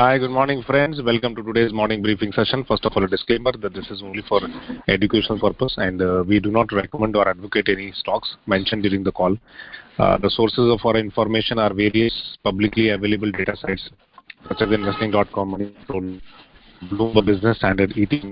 Hi, 0.00 0.16
good 0.16 0.30
morning, 0.30 0.62
friends. 0.62 0.98
Welcome 1.04 1.34
to 1.34 1.42
today's 1.42 1.74
morning 1.74 2.00
briefing 2.00 2.32
session. 2.32 2.64
First 2.64 2.86
of 2.86 2.92
all, 2.96 3.04
a 3.04 3.06
disclaimer 3.06 3.52
that 3.52 3.74
this 3.74 3.86
is 3.90 4.02
only 4.02 4.22
for 4.26 4.40
educational 4.88 5.38
purpose 5.38 5.74
and 5.76 6.00
uh, 6.00 6.24
we 6.26 6.40
do 6.40 6.50
not 6.50 6.72
recommend 6.72 7.16
or 7.16 7.28
advocate 7.28 7.68
any 7.68 7.92
stocks 7.92 8.34
mentioned 8.46 8.82
during 8.82 9.04
the 9.04 9.12
call. 9.12 9.36
Uh, 9.98 10.16
the 10.16 10.30
sources 10.30 10.72
of 10.72 10.80
our 10.86 10.96
information 10.96 11.58
are 11.58 11.74
various 11.74 12.14
publicly 12.42 12.88
available 12.88 13.30
data 13.30 13.54
sites 13.60 13.90
such 14.48 14.62
as 14.62 14.72
investing.com, 14.72 15.70
Bloomberg 16.90 17.26
Business 17.26 17.58
Standard, 17.58 17.92
ET, 17.94 18.24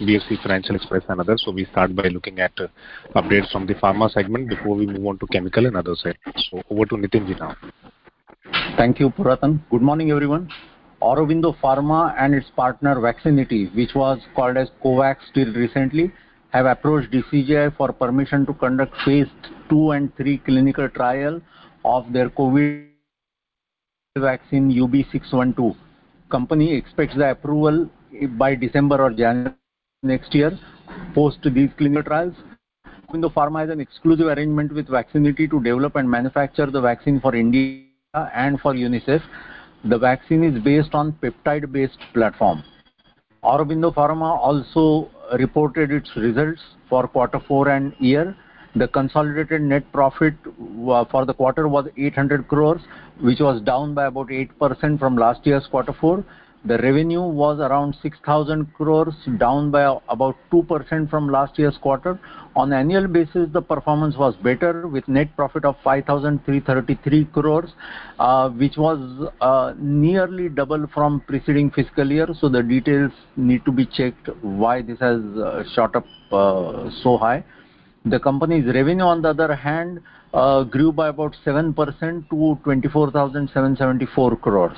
BSE 0.00 0.40
Financial 0.44 0.76
Express 0.76 1.02
and 1.08 1.20
others. 1.20 1.42
So 1.44 1.50
we 1.50 1.64
start 1.72 1.96
by 1.96 2.04
looking 2.04 2.38
at 2.38 2.52
uh, 2.60 2.68
updates 3.16 3.50
from 3.50 3.66
the 3.66 3.74
pharma 3.74 4.12
segment 4.12 4.48
before 4.48 4.76
we 4.76 4.86
move 4.86 5.04
on 5.04 5.18
to 5.18 5.26
chemical 5.26 5.66
and 5.66 5.76
other. 5.76 5.96
So 5.96 6.12
over 6.70 6.86
to 6.86 6.94
Nitinji 6.94 7.36
now. 7.36 7.56
Thank 8.76 9.00
you, 9.00 9.10
Puratan. 9.10 9.60
Good 9.70 9.82
morning, 9.82 10.12
everyone. 10.12 10.48
Aurobindo 11.02 11.56
Pharma 11.62 12.14
and 12.18 12.34
its 12.34 12.50
partner 12.50 12.96
Vaxxinity, 12.96 13.74
which 13.74 13.94
was 13.94 14.18
called 14.34 14.58
as 14.58 14.68
COVAXX 14.84 15.16
till 15.34 15.52
recently, 15.54 16.12
have 16.50 16.66
approached 16.66 17.10
DCGI 17.10 17.74
for 17.76 17.90
permission 17.92 18.44
to 18.44 18.52
conduct 18.52 18.94
phase 19.04 19.28
2 19.70 19.92
and 19.92 20.14
3 20.16 20.38
clinical 20.38 20.88
trial 20.90 21.40
of 21.86 22.12
their 22.12 22.28
COVID 22.28 22.86
vaccine 24.18 24.70
UB612. 24.70 25.74
Company 26.30 26.74
expects 26.74 27.16
the 27.16 27.30
approval 27.30 27.88
by 28.36 28.54
December 28.54 29.00
or 29.00 29.10
January 29.10 29.54
next 30.02 30.34
year 30.34 30.58
post 31.14 31.38
these 31.42 31.70
clinical 31.78 32.02
trials. 32.02 32.34
Aurobindo 33.08 33.32
Pharma 33.32 33.60
has 33.60 33.70
an 33.70 33.80
exclusive 33.80 34.26
arrangement 34.26 34.72
with 34.74 34.86
Vaxxinity 34.86 35.48
to 35.50 35.62
develop 35.62 35.96
and 35.96 36.10
manufacture 36.10 36.66
the 36.66 36.80
vaccine 36.80 37.20
for 37.20 37.34
India 37.34 37.84
and 38.34 38.60
for 38.60 38.74
UNICEF 38.74 39.22
the 39.84 39.98
vaccine 39.98 40.44
is 40.44 40.62
based 40.62 40.94
on 40.94 41.12
peptide-based 41.22 41.98
platform. 42.12 42.62
Aurobindo 43.42 43.94
Pharma 43.94 44.36
also 44.36 45.10
reported 45.38 45.90
its 45.90 46.10
results 46.16 46.60
for 46.88 47.08
quarter 47.08 47.40
four 47.48 47.68
and 47.68 47.94
year. 47.98 48.36
The 48.76 48.88
consolidated 48.88 49.62
net 49.62 49.90
profit 49.92 50.34
uh, 50.46 51.04
for 51.06 51.24
the 51.24 51.34
quarter 51.34 51.66
was 51.66 51.86
800 51.96 52.46
crores, 52.46 52.80
which 53.20 53.40
was 53.40 53.62
down 53.62 53.94
by 53.94 54.06
about 54.06 54.28
8% 54.28 54.98
from 54.98 55.16
last 55.16 55.46
year's 55.46 55.66
quarter 55.66 55.94
four. 55.98 56.24
The 56.66 56.76
revenue 56.76 57.22
was 57.22 57.58
around 57.58 57.96
6,000 58.02 58.74
crores, 58.74 59.14
down 59.38 59.70
by 59.70 59.98
about 60.10 60.36
2% 60.52 61.08
from 61.08 61.28
last 61.30 61.58
year's 61.58 61.78
quarter. 61.78 62.20
On 62.54 62.70
annual 62.74 63.08
basis, 63.08 63.48
the 63.50 63.62
performance 63.62 64.14
was 64.18 64.36
better 64.36 64.86
with 64.86 65.08
net 65.08 65.34
profit 65.36 65.64
of 65.64 65.76
5,333 65.82 67.24
crores, 67.32 67.70
uh, 68.18 68.50
which 68.50 68.76
was 68.76 69.30
uh, 69.40 69.72
nearly 69.78 70.50
double 70.50 70.86
from 70.92 71.22
preceding 71.26 71.70
fiscal 71.70 72.10
year. 72.12 72.28
So 72.38 72.50
the 72.50 72.62
details 72.62 73.12
need 73.36 73.64
to 73.64 73.72
be 73.72 73.86
checked 73.86 74.28
why 74.42 74.82
this 74.82 74.98
has 74.98 75.20
uh, 75.38 75.64
shot 75.74 75.96
up 75.96 76.04
uh, 76.30 76.90
so 77.02 77.16
high. 77.16 77.42
The 78.04 78.20
company's 78.20 78.66
revenue, 78.66 79.04
on 79.04 79.22
the 79.22 79.30
other 79.30 79.54
hand, 79.54 80.00
uh, 80.34 80.64
grew 80.64 80.92
by 80.92 81.08
about 81.08 81.34
7% 81.44 81.74
to 82.28 82.58
24,774 82.64 84.36
crores. 84.36 84.76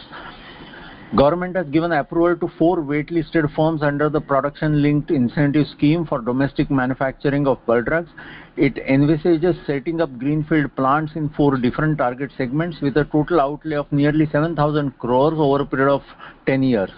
Government 1.14 1.54
has 1.56 1.66
given 1.66 1.92
approval 1.92 2.34
to 2.38 2.56
four 2.56 2.80
wait-listed 2.80 3.44
firms 3.54 3.82
under 3.82 4.08
the 4.08 4.18
production-linked 4.20 5.10
incentive 5.10 5.66
scheme 5.66 6.06
for 6.06 6.22
domestic 6.22 6.70
manufacturing 6.70 7.46
of 7.46 7.58
bulk 7.66 7.84
drugs. 7.84 8.08
It 8.56 8.78
envisages 8.78 9.54
setting 9.66 10.00
up 10.00 10.18
greenfield 10.18 10.74
plants 10.74 11.12
in 11.14 11.28
four 11.28 11.58
different 11.58 11.98
target 11.98 12.30
segments 12.38 12.80
with 12.80 12.96
a 12.96 13.04
total 13.04 13.42
outlay 13.42 13.76
of 13.76 13.92
nearly 13.92 14.26
7,000 14.32 14.98
crores 14.98 15.34
over 15.36 15.62
a 15.62 15.66
period 15.66 15.92
of 15.92 16.02
10 16.46 16.62
years. 16.62 16.90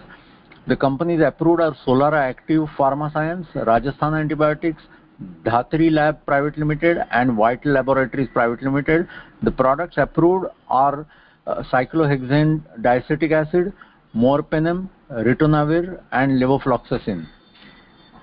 The 0.69 0.77
companies 0.77 1.21
approved 1.21 1.61
are 1.61 1.77
Solara 1.85 2.23
Active 2.23 2.69
Pharma 2.79 3.13
Science, 3.13 3.49
Rajasthan 3.53 4.15
Antibiotics, 4.15 4.83
Dhatri 5.43 5.91
Lab 5.91 6.25
Private 6.25 6.57
Limited 6.57 6.99
and 7.11 7.33
Vital 7.33 7.73
Laboratories 7.73 8.29
Private 8.33 8.63
Limited. 8.63 9.09
The 9.43 9.51
products 9.51 9.97
approved 9.97 10.47
are 10.69 11.05
uh, 11.49 11.65
cyclohexane 11.65 12.63
diacetic 12.81 13.33
acid, 13.33 13.73
Meropenem, 14.15 14.89
Ritonavir 15.11 16.01
and 16.13 16.41
levofloxacin. 16.41 17.27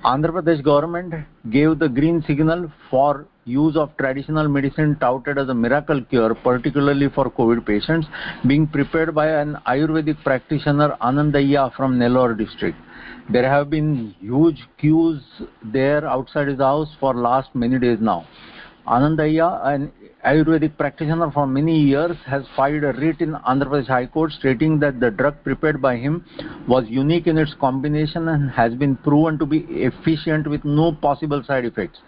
Andhra 0.06 0.32
Pradesh 0.32 0.64
government 0.64 1.14
gave 1.52 1.80
the 1.80 1.90
green 1.90 2.24
signal 2.26 2.72
for 2.90 3.28
use 3.46 3.76
of 3.76 3.96
traditional 3.98 4.48
medicine 4.48 4.96
touted 5.00 5.38
as 5.38 5.50
a 5.50 5.54
miracle 5.54 6.02
cure, 6.06 6.34
particularly 6.34 7.10
for 7.10 7.30
COVID 7.30 7.66
patients, 7.66 8.08
being 8.48 8.68
prepared 8.68 9.14
by 9.14 9.28
an 9.28 9.58
Ayurvedic 9.68 10.24
practitioner 10.24 10.96
Anandaiah 11.02 11.76
from 11.76 12.00
Nellore 12.00 12.38
district. 12.38 12.78
There 13.30 13.48
have 13.48 13.70
been 13.70 14.16
huge 14.20 14.64
queues 14.78 15.22
there 15.64 16.08
outside 16.08 16.48
his 16.48 16.60
house 16.60 16.90
for 17.00 17.14
last 17.14 17.54
many 17.54 17.80
days 17.80 18.00
now. 18.00 18.26
Anandaiah, 18.88 19.66
an 19.68 19.92
Ayurvedic 20.26 20.76
practitioner 20.78 21.32
for 21.32 21.46
many 21.46 21.80
years, 21.80 22.18
has 22.26 22.44
filed 22.56 22.84
a 22.84 22.94
writ 22.94 23.22
in 23.22 23.34
Andhra 23.34 23.68
Pradesh 23.68 23.88
High 23.88 24.06
Court 24.08 24.32
stating 24.32 24.80
that 24.80 25.00
the 25.00 25.12
drug 25.12 25.36
prepared 25.44 25.82
by 25.82 25.98
him 25.98 26.26
was 26.68 26.86
unique 26.88 27.28
in 27.28 27.38
its 27.38 27.54
combination 27.60 28.28
and 28.30 28.50
has 28.50 28.74
been 28.74 28.96
proven 28.96 29.38
to 29.38 29.46
be 29.46 29.60
efficient 29.70 30.48
with 30.48 30.66
no 30.66 30.92
possible 30.94 31.44
side 31.44 31.66
effects. 31.66 32.00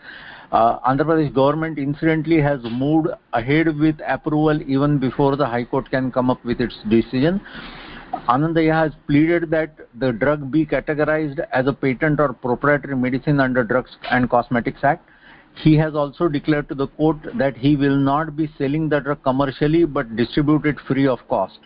Uh, 0.52 0.80
Andhra 0.80 1.06
Pradesh 1.06 1.34
government 1.34 1.78
incidentally 1.78 2.42
has 2.42 2.60
moved 2.64 3.08
ahead 3.34 3.68
with 3.78 4.00
approval 4.08 4.60
even 4.64 4.98
before 4.98 5.36
the 5.36 5.46
High 5.46 5.66
Court 5.66 5.90
can 5.92 6.12
come 6.12 6.32
up 6.32 6.44
with 6.44 6.60
its 6.60 6.76
decision. 6.90 7.40
Anandaiah 8.30 8.74
has 8.74 8.92
pleaded 9.08 9.50
that 9.52 9.76
the 10.00 10.12
drug 10.12 10.52
be 10.52 10.66
categorized 10.66 11.40
as 11.52 11.68
a 11.68 11.74
patent 11.74 12.20
or 12.20 12.34
proprietary 12.34 12.96
medicine 12.96 13.40
under 13.40 13.64
Drugs 13.64 13.96
and 14.10 14.30
Cosmetics 14.30 14.84
Act 14.84 15.08
he 15.56 15.76
has 15.78 15.96
also 15.96 16.28
declared 16.28 16.68
to 16.70 16.76
the 16.76 16.88
court 16.88 17.18
that 17.38 17.56
he 17.56 17.76
will 17.76 17.96
not 17.96 18.36
be 18.36 18.52
selling 18.58 18.90
the 18.90 19.00
drug 19.00 19.24
commercially 19.24 19.86
but 19.86 20.16
distribute 20.16 20.66
it 20.66 20.80
free 20.88 21.08
of 21.08 21.20
cost. 21.28 21.60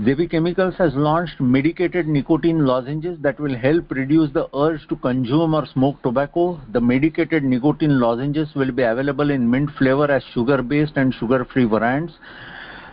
Zebi 0.00 0.30
Chemicals 0.30 0.74
has 0.78 0.94
launched 0.94 1.40
medicated 1.40 2.06
nicotine 2.06 2.64
lozenges 2.64 3.18
that 3.20 3.40
will 3.40 3.56
help 3.56 3.90
reduce 3.90 4.30
the 4.32 4.48
urge 4.54 4.86
to 4.88 4.94
consume 4.94 5.54
or 5.54 5.66
smoke 5.66 6.00
tobacco. 6.04 6.60
The 6.72 6.80
medicated 6.80 7.42
nicotine 7.42 7.98
lozenges 7.98 8.54
will 8.54 8.70
be 8.70 8.84
available 8.84 9.30
in 9.30 9.50
mint 9.50 9.70
flavor 9.76 10.08
as 10.08 10.22
sugar-based 10.34 10.92
and 10.96 11.12
sugar-free 11.14 11.64
variants. 11.64 12.12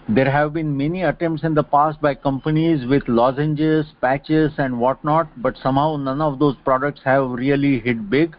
There 0.09 0.31
have 0.31 0.53
been 0.53 0.75
many 0.75 1.03
attempts 1.03 1.44
in 1.44 1.53
the 1.53 1.63
past 1.63 2.01
by 2.01 2.16
companies 2.16 2.88
with 2.88 3.07
lozenges, 3.07 3.85
patches 4.01 4.53
and 4.57 4.79
whatnot, 4.79 5.28
but 5.44 5.57
somehow 5.62 5.97
none 5.97 6.22
of 6.22 6.40
those 6.40 6.56
products 6.63 7.01
have 7.03 7.29
really 7.29 7.81
hit 7.81 8.09
big. 8.09 8.35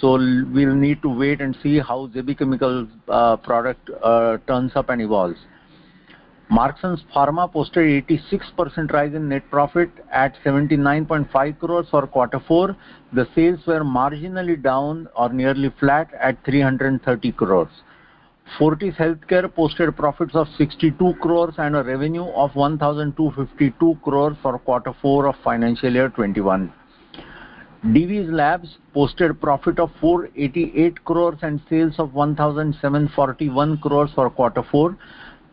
So 0.00 0.12
we'll 0.12 0.74
need 0.74 1.02
to 1.02 1.10
wait 1.10 1.42
and 1.42 1.56
see 1.62 1.78
how 1.78 2.08
Zebi 2.14 2.38
Chemical 2.38 2.88
uh, 3.08 3.36
product 3.36 3.90
uh, 4.02 4.38
turns 4.46 4.72
up 4.74 4.88
and 4.88 5.02
evolves. 5.02 5.38
Marksans 6.50 7.00
Pharma 7.14 7.52
posted 7.52 8.08
86% 8.08 8.90
rise 8.92 9.14
in 9.14 9.28
net 9.28 9.48
profit 9.50 9.90
at 10.10 10.34
79.5 10.44 11.58
crores 11.60 11.86
for 11.90 12.06
quarter 12.06 12.40
four. 12.48 12.74
The 13.12 13.28
sales 13.34 13.60
were 13.66 13.84
marginally 13.84 14.60
down 14.60 15.08
or 15.14 15.28
nearly 15.28 15.72
flat 15.78 16.12
at 16.20 16.44
330 16.44 17.32
crores. 17.32 17.68
Fortis 18.58 18.94
Healthcare 18.96 19.54
posted 19.54 19.96
profits 19.96 20.34
of 20.34 20.48
62 20.58 21.14
crores 21.20 21.54
and 21.58 21.76
a 21.76 21.84
revenue 21.84 22.26
of 22.30 22.56
1,252 22.56 23.98
crores 24.02 24.36
for 24.42 24.58
quarter 24.58 24.92
four 25.00 25.26
of 25.28 25.36
financial 25.44 25.92
year 25.92 26.08
21. 26.08 26.72
Divi's 27.82 28.28
Labs 28.28 28.76
posted 28.92 29.40
profit 29.40 29.78
of 29.78 29.90
488 30.02 31.02
crores 31.02 31.38
and 31.40 31.62
sales 31.70 31.94
of 31.98 32.12
1,741 32.12 33.78
crores 33.78 34.10
for 34.14 34.28
quarter 34.28 34.62
four. 34.70 34.98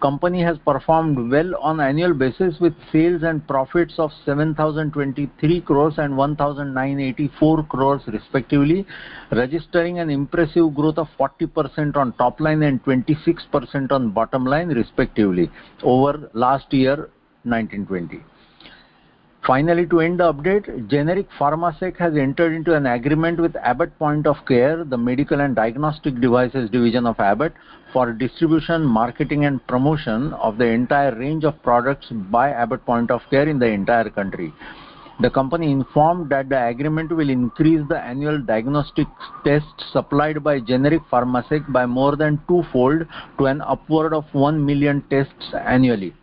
Company 0.01 0.41
has 0.43 0.57
performed 0.57 1.31
well 1.31 1.55
on 1.55 1.79
annual 1.79 2.13
basis 2.13 2.59
with 2.59 2.73
sales 2.91 3.23
and 3.23 3.47
profits 3.47 3.97
of 3.97 4.11
7,023 4.25 5.61
crores 5.61 5.97
and 5.97 6.17
1,984 6.17 7.63
crores 7.63 8.01
respectively, 8.07 8.85
registering 9.31 9.99
an 9.99 10.09
impressive 10.09 10.75
growth 10.75 10.97
of 10.97 11.07
40% 11.17 11.95
on 11.95 12.11
top 12.17 12.41
line 12.41 12.61
and 12.61 12.83
26% 12.83 13.89
on 13.89 14.11
bottom 14.11 14.45
line 14.45 14.67
respectively 14.67 15.49
over 15.81 16.29
last 16.33 16.73
year 16.73 17.09
1920. 17.43 18.21
Finally, 19.47 19.85
to 19.85 20.01
end 20.01 20.19
the 20.19 20.33
update, 20.33 20.89
generic 20.89 21.25
Pharmasec 21.39 21.95
has 21.95 22.17
entered 22.17 22.51
into 22.51 22.75
an 22.75 22.85
agreement 22.85 23.39
with 23.39 23.55
Abbott 23.55 23.97
Point 23.97 24.27
of 24.27 24.35
Care, 24.45 24.83
the 24.83 24.97
medical 24.97 25.39
and 25.39 25.55
diagnostic 25.55 26.19
devices 26.19 26.69
division 26.69 27.05
of 27.05 27.17
Abbott, 27.21 27.53
for 27.93 28.11
distribution, 28.11 28.83
marketing 28.83 29.45
and 29.45 29.65
promotion 29.65 30.33
of 30.33 30.57
the 30.57 30.65
entire 30.65 31.15
range 31.15 31.45
of 31.45 31.63
products 31.63 32.07
by 32.29 32.49
Abbott 32.49 32.85
Point 32.85 33.09
of 33.09 33.21
Care 33.29 33.47
in 33.47 33.57
the 33.57 33.67
entire 33.67 34.09
country. 34.09 34.53
The 35.21 35.29
company 35.29 35.71
informed 35.71 36.29
that 36.29 36.49
the 36.49 36.67
agreement 36.67 37.15
will 37.15 37.29
increase 37.29 37.87
the 37.87 37.99
annual 37.99 38.41
diagnostic 38.41 39.07
tests 39.45 39.85
supplied 39.93 40.43
by 40.43 40.59
generic 40.59 41.03
Pharmasec 41.09 41.71
by 41.71 41.85
more 41.85 42.17
than 42.17 42.41
twofold 42.49 43.07
to 43.37 43.45
an 43.45 43.61
upward 43.61 44.13
of 44.13 44.25
1 44.33 44.65
million 44.65 45.01
tests 45.09 45.53
annually. 45.53 46.13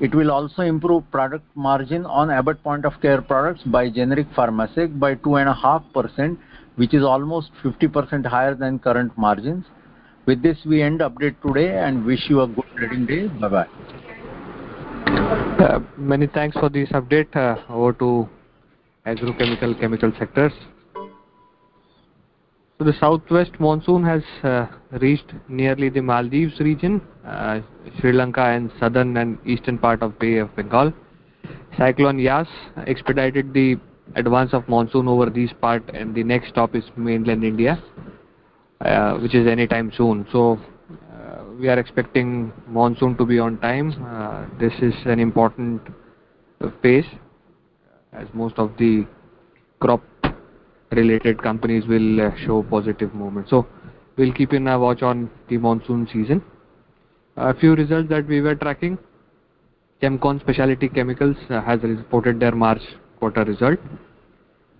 It 0.00 0.14
will 0.14 0.30
also 0.30 0.62
improve 0.62 1.10
product 1.10 1.44
margin 1.54 2.06
on 2.06 2.30
Abbott 2.30 2.62
point 2.62 2.86
of 2.86 2.94
care 3.02 3.20
products 3.20 3.62
by 3.66 3.90
generic 3.90 4.26
Pharmasec 4.32 4.98
by 4.98 5.14
2.5%, 5.16 6.38
which 6.76 6.94
is 6.94 7.02
almost 7.04 7.50
50% 7.62 8.24
higher 8.24 8.54
than 8.54 8.78
current 8.78 9.16
margins. 9.18 9.66
With 10.24 10.42
this, 10.42 10.56
we 10.64 10.82
end 10.82 11.00
update 11.00 11.36
today 11.46 11.76
and 11.78 12.06
wish 12.06 12.30
you 12.30 12.40
a 12.40 12.48
good 12.48 12.64
trading 12.76 13.04
day. 13.04 13.26
Bye-bye. 13.26 13.66
Uh, 15.60 15.80
many 15.98 16.26
thanks 16.26 16.56
for 16.58 16.70
this 16.70 16.88
update. 16.90 17.36
Uh, 17.36 17.56
over 17.68 17.92
to 17.94 18.26
agrochemical 19.06 19.78
chemical 19.78 20.12
sectors. 20.18 20.52
The 22.82 22.94
southwest 22.98 23.60
monsoon 23.60 24.02
has 24.04 24.22
uh, 24.42 24.66
reached 25.02 25.34
nearly 25.48 25.90
the 25.90 26.00
Maldives 26.00 26.58
region, 26.60 27.02
uh, 27.26 27.60
Sri 27.98 28.10
Lanka 28.10 28.40
and 28.40 28.72
southern 28.80 29.18
and 29.18 29.36
eastern 29.46 29.76
part 29.76 30.02
of 30.02 30.18
Bay 30.18 30.38
of 30.38 30.56
Bengal. 30.56 30.90
Cyclone 31.76 32.18
Yas 32.18 32.48
expedited 32.86 33.52
the 33.52 33.76
advance 34.16 34.54
of 34.54 34.66
monsoon 34.66 35.08
over 35.08 35.28
these 35.28 35.52
part, 35.60 35.86
and 35.92 36.14
the 36.14 36.24
next 36.24 36.48
stop 36.48 36.74
is 36.74 36.84
mainland 36.96 37.44
India, 37.44 37.82
uh, 38.80 39.18
which 39.18 39.34
is 39.34 39.46
anytime 39.46 39.92
soon. 39.94 40.26
So 40.32 40.58
we 41.58 41.68
are 41.68 41.78
expecting 41.78 42.50
monsoon 42.66 43.14
to 43.18 43.26
be 43.26 43.38
on 43.38 43.58
time. 43.58 43.90
This 44.58 44.72
is 44.80 44.94
an 45.04 45.20
important 45.20 45.82
phase 46.80 47.04
as 48.14 48.26
most 48.32 48.58
of 48.58 48.72
the 48.78 49.06
crop 49.80 50.02
related 50.92 51.42
companies 51.42 51.86
will 51.86 52.20
uh, 52.20 52.30
show 52.44 52.62
positive 52.62 53.14
movement. 53.14 53.48
So 53.48 53.66
we'll 54.16 54.32
keep 54.32 54.52
in 54.52 54.66
a 54.66 54.76
uh, 54.76 54.78
watch 54.78 55.02
on 55.02 55.30
the 55.48 55.58
monsoon 55.58 56.08
season. 56.12 56.42
A 57.36 57.54
few 57.54 57.74
results 57.74 58.08
that 58.08 58.26
we 58.26 58.40
were 58.40 58.54
tracking. 58.54 58.98
Chemcon 60.02 60.40
Specialty 60.40 60.88
Chemicals 60.88 61.36
uh, 61.48 61.60
has 61.62 61.80
reported 61.82 62.40
their 62.40 62.52
March 62.52 62.82
quarter 63.18 63.44
result. 63.44 63.78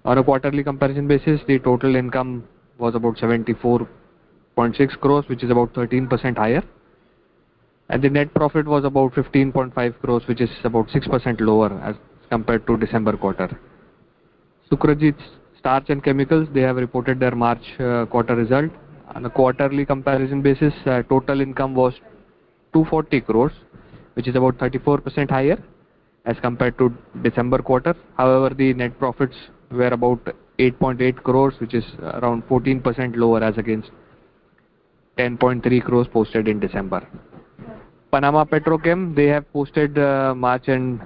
On 0.04 0.18
a 0.18 0.24
quarterly 0.24 0.64
comparison 0.64 1.06
basis, 1.06 1.40
the 1.46 1.58
total 1.58 1.94
income 1.94 2.44
was 2.78 2.94
about 2.94 3.16
74.6 3.16 5.00
crores, 5.00 5.28
which 5.28 5.44
is 5.44 5.50
about 5.50 5.72
13% 5.74 6.36
higher. 6.36 6.62
And 7.90 8.02
the 8.02 8.08
net 8.08 8.32
profit 8.34 8.66
was 8.66 8.84
about 8.84 9.12
15.5 9.12 10.00
crores, 10.00 10.26
which 10.26 10.40
is 10.40 10.50
about 10.64 10.88
6% 10.88 11.40
lower 11.40 11.72
as 11.82 11.96
compared 12.30 12.66
to 12.66 12.76
December 12.78 13.16
quarter. 13.16 13.58
Sukhjit 14.70 15.16
Starch 15.60 15.90
and 15.90 16.02
Chemicals, 16.02 16.48
they 16.54 16.62
have 16.62 16.76
reported 16.76 17.20
their 17.20 17.34
March 17.34 17.64
uh, 17.78 18.06
quarter 18.06 18.34
result. 18.34 18.70
On 19.14 19.24
a 19.26 19.30
quarterly 19.30 19.84
comparison 19.84 20.40
basis, 20.40 20.72
uh, 20.86 21.02
total 21.02 21.40
income 21.40 21.74
was 21.74 21.94
240 22.72 23.20
crores, 23.22 23.52
which 24.14 24.26
is 24.26 24.36
about 24.36 24.56
34% 24.58 25.30
higher 25.30 25.62
as 26.24 26.36
compared 26.40 26.78
to 26.78 26.92
December 27.22 27.58
quarter. 27.58 27.94
However, 28.16 28.54
the 28.54 28.72
net 28.74 28.98
profits 28.98 29.36
were 29.70 29.88
about 29.88 30.24
8.8 30.58 31.22
crores, 31.22 31.54
which 31.58 31.74
is 31.74 31.84
around 32.02 32.46
14% 32.48 33.16
lower 33.16 33.42
as 33.42 33.58
against 33.58 33.90
10.3 35.18 35.84
crores 35.84 36.08
posted 36.08 36.48
in 36.48 36.60
December. 36.60 37.06
Panama 38.10 38.44
Petrochem, 38.44 39.14
they 39.14 39.26
have 39.26 39.50
posted 39.52 39.98
uh, 39.98 40.34
March 40.34 40.68
end 40.68 41.00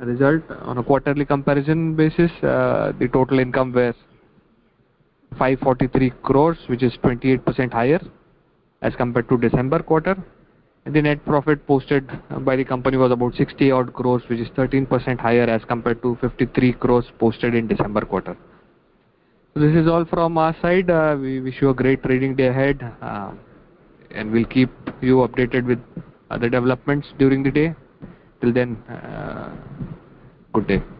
result. 0.00 0.42
On 0.62 0.78
a 0.78 0.82
quarterly 0.82 1.24
comparison 1.24 1.94
basis, 1.94 2.30
uh, 2.42 2.92
the 2.98 3.08
total 3.08 3.38
income 3.38 3.72
was 3.72 3.94
543 5.38 6.10
crores, 6.22 6.58
which 6.66 6.82
is 6.82 6.92
28% 7.02 7.72
higher 7.72 8.00
as 8.82 8.94
compared 8.96 9.28
to 9.28 9.38
December 9.38 9.80
quarter. 9.80 10.16
The 10.84 11.02
net 11.02 11.24
profit 11.24 11.66
posted 11.66 12.08
by 12.44 12.54
the 12.54 12.64
company 12.64 12.96
was 12.96 13.10
about 13.10 13.34
60 13.34 13.70
odd 13.72 13.92
crores, 13.92 14.22
which 14.28 14.38
is 14.38 14.48
13% 14.50 15.18
higher 15.18 15.44
as 15.44 15.64
compared 15.64 16.00
to 16.02 16.16
53 16.20 16.74
crores 16.74 17.06
posted 17.18 17.54
in 17.54 17.66
December 17.66 18.02
quarter. 18.02 18.36
This 19.54 19.74
is 19.74 19.88
all 19.88 20.04
from 20.04 20.38
our 20.38 20.54
side. 20.60 20.90
Uh, 20.90 21.16
we 21.18 21.40
wish 21.40 21.60
you 21.60 21.70
a 21.70 21.74
great 21.74 22.02
trading 22.02 22.36
day 22.36 22.48
ahead, 22.48 22.82
uh, 23.00 23.32
and 24.10 24.30
we'll 24.30 24.44
keep 24.44 24.70
you 25.00 25.26
updated 25.26 25.64
with 25.64 25.78
other 26.30 26.48
developments 26.48 27.08
during 27.18 27.42
the 27.42 27.50
day. 27.50 27.74
Till 28.40 28.52
then, 28.52 28.76
good 30.56 30.68
day. 30.68 30.95